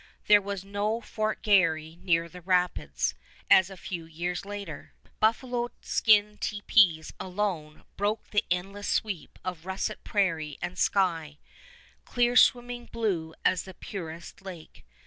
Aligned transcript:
There 0.25 0.41
was 0.41 0.65
no 0.65 0.99
Fort 0.99 1.43
Garry 1.43 1.95
near 1.95 2.27
the 2.27 2.41
rapids, 2.41 3.13
as 3.51 3.69
a 3.69 3.77
few 3.77 4.05
years 4.05 4.45
later. 4.45 4.93
Buffalo 5.19 5.69
skin 5.81 6.39
tepees 6.39 7.13
alone 7.19 7.83
broke 7.97 8.31
the 8.31 8.43
endless 8.49 8.87
sweep 8.87 9.37
of 9.45 9.67
russet 9.67 10.03
prairie 10.03 10.57
and 10.59 10.75
sky, 10.75 11.37
clear 12.03 12.35
swimming 12.35 12.87
blue 12.91 13.35
as 13.45 13.61
the 13.65 13.75
purest 13.75 14.41
lake. 14.41 14.87